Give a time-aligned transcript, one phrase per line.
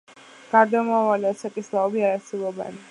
[0.53, 2.79] გარდამავალი ასაკის ლავები არ არსებობენ.